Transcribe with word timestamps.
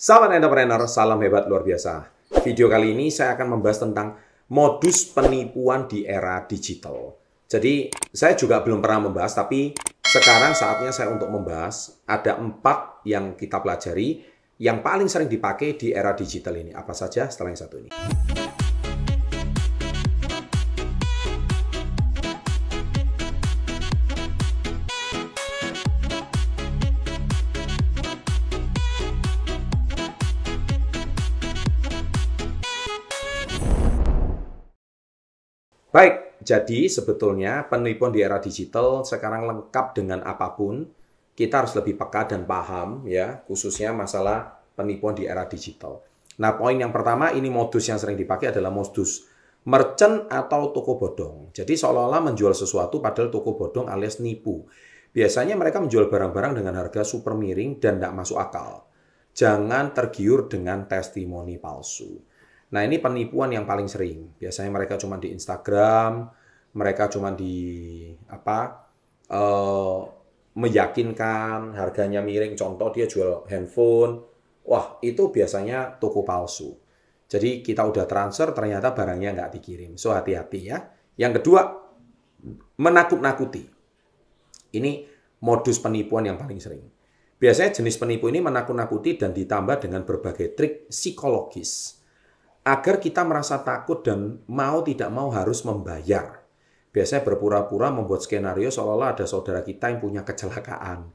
Sahabat 0.00 0.32
entrepreneur, 0.32 0.80
salam 0.88 1.20
hebat 1.20 1.44
luar 1.44 1.60
biasa. 1.60 2.08
Video 2.40 2.72
kali 2.72 2.96
ini 2.96 3.12
saya 3.12 3.36
akan 3.36 3.52
membahas 3.52 3.84
tentang 3.84 4.16
modus 4.48 5.04
penipuan 5.04 5.84
di 5.92 6.08
era 6.08 6.40
digital. 6.48 7.20
Jadi 7.44 7.92
saya 8.08 8.32
juga 8.32 8.64
belum 8.64 8.80
pernah 8.80 9.12
membahas, 9.12 9.36
tapi 9.36 9.76
sekarang 10.00 10.56
saatnya 10.56 10.88
saya 10.88 11.12
untuk 11.12 11.28
membahas. 11.28 12.00
Ada 12.08 12.40
empat 12.40 13.04
yang 13.04 13.36
kita 13.36 13.60
pelajari 13.60 14.24
yang 14.56 14.80
paling 14.80 15.12
sering 15.12 15.28
dipakai 15.28 15.76
di 15.76 15.92
era 15.92 16.16
digital 16.16 16.56
ini. 16.56 16.72
Apa 16.72 16.96
saja 16.96 17.28
setelah 17.28 17.52
yang 17.52 17.60
satu 17.60 17.76
ini. 17.84 17.92
Baik, 35.90 36.38
jadi 36.46 36.86
sebetulnya 36.86 37.66
penipuan 37.66 38.14
di 38.14 38.22
era 38.22 38.38
digital 38.38 39.02
sekarang 39.02 39.50
lengkap 39.50 39.86
dengan 39.98 40.22
apa 40.22 40.54
pun. 40.54 40.86
Kita 41.34 41.64
harus 41.64 41.74
lebih 41.74 41.98
peka 41.98 42.30
dan 42.30 42.46
paham 42.46 43.08
ya, 43.10 43.42
khususnya 43.48 43.90
masalah 43.90 44.60
penipuan 44.78 45.18
di 45.18 45.26
era 45.26 45.50
digital. 45.50 45.98
Nah, 46.38 46.54
poin 46.54 46.78
yang 46.78 46.94
pertama 46.94 47.34
ini 47.34 47.50
modus 47.50 47.90
yang 47.90 47.98
sering 47.98 48.14
dipakai 48.14 48.54
adalah 48.54 48.70
modus 48.70 49.26
merchant 49.66 50.30
atau 50.30 50.70
toko 50.70 50.96
bodong. 50.96 51.50
Jadi 51.52 51.74
seolah-olah 51.76 52.32
menjual 52.32 52.54
sesuatu 52.54 53.02
padahal 53.02 53.28
toko 53.28 53.58
bodong 53.58 53.90
alias 53.90 54.22
nipu. 54.22 54.64
Biasanya 55.10 55.58
mereka 55.58 55.82
menjual 55.82 56.06
barang-barang 56.06 56.62
dengan 56.62 56.78
harga 56.78 57.02
super 57.02 57.34
miring 57.34 57.82
dan 57.82 57.98
tidak 57.98 58.14
masuk 58.14 58.38
akal. 58.38 58.86
Jangan 59.34 59.90
tergiur 59.90 60.46
dengan 60.46 60.86
testimoni 60.86 61.58
palsu. 61.58 62.29
Nah 62.70 62.86
ini 62.86 63.02
penipuan 63.02 63.50
yang 63.50 63.66
paling 63.66 63.90
sering. 63.90 64.38
Biasanya 64.38 64.70
mereka 64.70 64.94
cuma 64.94 65.18
di 65.18 65.34
Instagram, 65.34 66.30
mereka 66.78 67.10
cuma 67.10 67.34
di 67.34 68.06
apa 68.30 68.86
uh, 69.34 69.98
meyakinkan 70.54 71.74
harganya 71.74 72.22
miring. 72.22 72.54
Contoh 72.54 72.94
dia 72.94 73.10
jual 73.10 73.46
handphone, 73.50 74.22
wah 74.66 75.02
itu 75.02 75.34
biasanya 75.34 75.98
toko 75.98 76.22
palsu. 76.22 76.78
Jadi 77.30 77.62
kita 77.62 77.86
udah 77.86 78.06
transfer 78.06 78.50
ternyata 78.54 78.94
barangnya 78.94 79.34
nggak 79.34 79.50
dikirim. 79.58 79.94
So 79.98 80.14
hati-hati 80.14 80.60
ya. 80.62 80.78
Yang 81.18 81.42
kedua 81.42 81.62
menakut-nakuti. 82.78 83.66
Ini 84.70 84.90
modus 85.42 85.82
penipuan 85.82 86.26
yang 86.26 86.38
paling 86.38 86.62
sering. 86.62 86.86
Biasanya 87.40 87.82
jenis 87.82 87.98
penipu 87.98 88.30
ini 88.30 88.38
menakut-nakuti 88.38 89.18
dan 89.18 89.34
ditambah 89.34 89.82
dengan 89.82 90.06
berbagai 90.06 90.54
trik 90.54 90.74
psikologis 90.92 91.99
agar 92.60 93.00
kita 93.00 93.24
merasa 93.24 93.64
takut 93.64 94.04
dan 94.04 94.44
mau 94.44 94.84
tidak 94.84 95.08
mau 95.08 95.32
harus 95.32 95.64
membayar. 95.64 96.44
Biasanya 96.90 97.22
berpura-pura 97.24 97.88
membuat 97.94 98.26
skenario 98.26 98.68
seolah-olah 98.68 99.14
ada 99.16 99.24
saudara 99.24 99.62
kita 99.62 99.88
yang 99.88 100.02
punya 100.02 100.22
kecelakaan. 100.26 101.08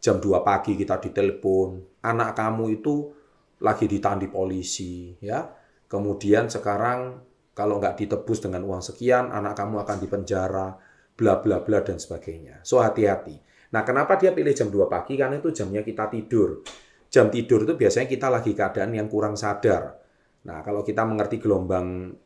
Jam 0.00 0.16
2 0.16 0.40
pagi 0.40 0.80
kita 0.80 0.96
ditelepon, 0.96 2.00
anak 2.00 2.32
kamu 2.32 2.80
itu 2.80 3.12
lagi 3.60 3.84
ditahan 3.84 4.16
di 4.16 4.32
polisi, 4.32 5.12
ya. 5.20 5.44
Kemudian 5.84 6.48
sekarang 6.48 7.20
kalau 7.52 7.76
nggak 7.76 8.00
ditebus 8.00 8.40
dengan 8.40 8.64
uang 8.64 8.80
sekian, 8.80 9.28
anak 9.28 9.60
kamu 9.60 9.84
akan 9.84 9.96
dipenjara, 10.00 10.68
bla 11.12 11.44
bla 11.44 11.60
bla 11.60 11.84
dan 11.84 12.00
sebagainya. 12.00 12.64
So 12.64 12.80
hati-hati. 12.80 13.36
Nah, 13.76 13.84
kenapa 13.84 14.16
dia 14.16 14.32
pilih 14.32 14.56
jam 14.56 14.72
2 14.72 14.88
pagi? 14.88 15.20
Karena 15.20 15.36
itu 15.36 15.52
jamnya 15.52 15.84
kita 15.84 16.08
tidur. 16.08 16.64
Jam 17.12 17.28
tidur 17.28 17.68
itu 17.68 17.76
biasanya 17.76 18.08
kita 18.08 18.32
lagi 18.32 18.56
keadaan 18.56 18.96
yang 18.96 19.06
kurang 19.06 19.36
sadar 19.36 19.99
Nah, 20.46 20.64
kalau 20.64 20.80
kita 20.80 21.04
mengerti 21.04 21.36
gelombang 21.36 22.16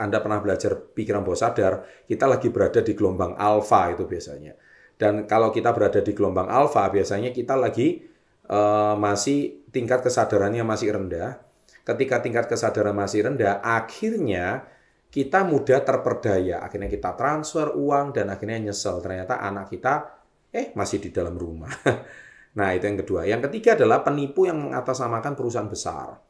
Anda 0.00 0.18
pernah 0.24 0.40
belajar 0.40 0.74
pikiran 0.96 1.22
bawah 1.22 1.38
sadar, 1.38 1.84
kita 2.08 2.24
lagi 2.24 2.48
berada 2.48 2.80
di 2.80 2.96
gelombang 2.96 3.36
alfa 3.36 3.92
itu 3.92 4.08
biasanya. 4.08 4.56
Dan 4.96 5.28
kalau 5.28 5.52
kita 5.52 5.72
berada 5.76 6.00
di 6.00 6.12
gelombang 6.16 6.48
alfa, 6.48 6.88
biasanya 6.88 7.32
kita 7.36 7.56
lagi 7.56 8.04
uh, 8.48 8.96
masih 8.96 9.64
tingkat 9.72 10.00
kesadarannya 10.00 10.64
masih 10.64 10.92
rendah. 10.92 11.40
Ketika 11.84 12.20
tingkat 12.20 12.48
kesadaran 12.48 12.92
masih 12.92 13.28
rendah, 13.28 13.60
akhirnya 13.60 14.68
kita 15.10 15.42
mudah 15.42 15.82
terperdaya. 15.82 16.62
Akhirnya 16.62 16.88
kita 16.88 17.16
transfer 17.18 17.74
uang 17.74 18.12
dan 18.14 18.30
akhirnya 18.30 18.70
nyesel. 18.70 19.00
Ternyata 19.00 19.40
anak 19.40 19.72
kita 19.72 20.20
eh 20.52 20.70
masih 20.76 21.02
di 21.02 21.10
dalam 21.10 21.34
rumah. 21.34 21.72
nah, 22.58 22.70
itu 22.72 22.84
yang 22.86 22.98
kedua. 23.00 23.20
Yang 23.26 23.50
ketiga 23.50 23.80
adalah 23.80 24.04
penipu 24.04 24.46
yang 24.46 24.70
mengatasnamakan 24.70 25.32
perusahaan 25.34 25.70
besar. 25.70 26.29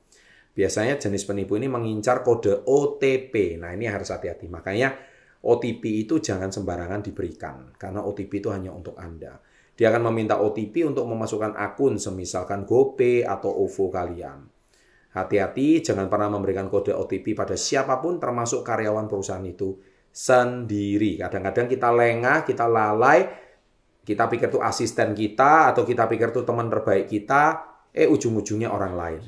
Biasanya 0.51 0.99
jenis 0.99 1.25
penipu 1.25 1.55
ini 1.57 1.71
mengincar 1.71 2.27
kode 2.27 2.67
OTP. 2.67 3.57
Nah, 3.57 3.71
ini 3.73 3.87
harus 3.87 4.11
hati-hati. 4.11 4.51
Makanya 4.51 4.93
OTP 5.41 6.05
itu 6.05 6.21
jangan 6.21 6.53
sembarangan 6.53 7.01
diberikan 7.01 7.73
karena 7.81 8.05
OTP 8.05 8.45
itu 8.45 8.53
hanya 8.53 8.77
untuk 8.77 8.99
Anda. 9.01 9.41
Dia 9.73 9.89
akan 9.89 10.13
meminta 10.13 10.37
OTP 10.37 10.85
untuk 10.85 11.09
memasukkan 11.09 11.57
akun 11.57 11.97
semisalkan 11.97 12.69
GoPay 12.69 13.25
atau 13.25 13.49
OVO 13.49 13.89
kalian. 13.89 14.45
Hati-hati, 15.17 15.81
jangan 15.81 16.13
pernah 16.13 16.29
memberikan 16.29 16.69
kode 16.69 16.93
OTP 16.93 17.33
pada 17.33 17.57
siapa 17.57 17.97
pun 17.99 18.21
termasuk 18.21 18.61
karyawan 18.61 19.09
perusahaan 19.09 19.43
itu 19.43 19.81
sendiri. 20.13 21.17
Kadang-kadang 21.25 21.67
kita 21.67 21.89
lengah, 21.89 22.39
kita 22.45 22.69
lalai, 22.69 23.25
kita 24.05 24.29
pikir 24.29 24.53
itu 24.53 24.61
asisten 24.61 25.17
kita 25.17 25.73
atau 25.73 25.89
kita 25.89 26.05
pikir 26.05 26.31
itu 26.31 26.45
teman 26.45 26.69
terbaik 26.69 27.09
kita, 27.09 27.43
eh 27.97 28.07
ujung-ujungnya 28.07 28.69
orang 28.69 28.95
lain. 28.95 29.23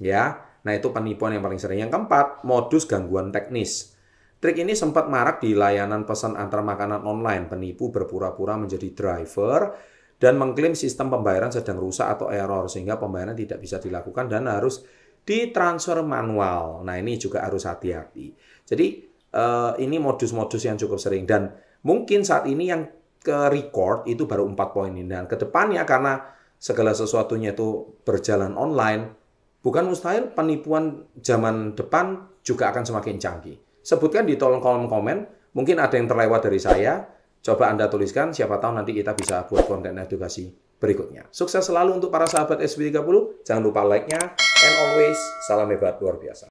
Ya, 0.00 0.40
nah 0.64 0.72
itu 0.72 0.88
penipuan 0.90 1.36
yang 1.36 1.44
paling 1.44 1.60
sering. 1.60 1.84
Yang 1.84 1.92
keempat, 1.92 2.42
modus 2.48 2.88
gangguan 2.88 3.28
teknis. 3.30 3.92
Trik 4.40 4.56
ini 4.56 4.72
sempat 4.72 5.12
marak 5.12 5.44
di 5.44 5.52
layanan 5.52 6.08
pesan 6.08 6.32
antar 6.40 6.64
makanan 6.64 7.04
online. 7.04 7.52
Penipu 7.52 7.92
berpura-pura 7.92 8.56
menjadi 8.56 8.88
driver 8.96 9.76
dan 10.16 10.40
mengklaim 10.40 10.72
sistem 10.72 11.12
pembayaran 11.12 11.52
sedang 11.52 11.76
rusak 11.76 12.08
atau 12.08 12.32
error 12.32 12.64
sehingga 12.64 12.96
pembayaran 12.96 13.36
tidak 13.36 13.60
bisa 13.60 13.76
dilakukan 13.76 14.32
dan 14.32 14.48
harus 14.48 14.80
ditransfer 15.28 16.00
manual. 16.00 16.80
Nah, 16.80 16.96
ini 16.96 17.20
juga 17.20 17.44
harus 17.44 17.68
hati-hati. 17.68 18.32
Jadi, 18.64 19.04
uh, 19.36 19.76
ini 19.76 20.00
modus-modus 20.00 20.64
yang 20.64 20.80
cukup 20.80 20.96
sering 20.96 21.28
dan 21.28 21.52
mungkin 21.84 22.24
saat 22.24 22.48
ini 22.48 22.72
yang 22.72 22.88
ke 23.20 23.52
record 23.52 24.08
itu 24.08 24.24
baru 24.24 24.48
empat 24.48 24.72
poin 24.72 24.96
ini 24.96 25.04
dan 25.04 25.28
ke 25.28 25.36
depannya 25.36 25.84
karena 25.84 26.16
segala 26.56 26.96
sesuatunya 26.96 27.52
itu 27.52 28.00
berjalan 28.00 28.56
online 28.56 29.19
Bukan 29.60 29.84
mustahil 29.92 30.32
penipuan 30.32 31.04
zaman 31.20 31.76
depan 31.76 32.30
juga 32.40 32.72
akan 32.72 32.84
semakin 32.84 33.16
canggih. 33.20 33.60
Sebutkan 33.84 34.24
di 34.24 34.40
kolom 34.40 34.88
komen, 34.88 35.18
mungkin 35.52 35.76
ada 35.80 35.96
yang 36.00 36.08
terlewat 36.08 36.48
dari 36.48 36.60
saya. 36.60 37.04
Coba 37.40 37.72
Anda 37.72 37.88
tuliskan, 37.88 38.36
siapa 38.36 38.60
tahu 38.60 38.76
nanti 38.76 38.92
kita 38.92 39.16
bisa 39.16 39.48
buat 39.48 39.64
konten 39.64 39.96
edukasi 39.96 40.52
berikutnya. 40.80 41.28
Sukses 41.28 41.64
selalu 41.64 42.00
untuk 42.00 42.08
para 42.08 42.24
sahabat 42.24 42.60
SB30. 42.64 43.44
Jangan 43.44 43.62
lupa 43.64 43.84
like-nya. 43.84 44.20
And 44.36 44.74
always, 44.88 45.16
salam 45.48 45.68
hebat 45.72 46.00
luar 46.00 46.16
biasa. 46.16 46.38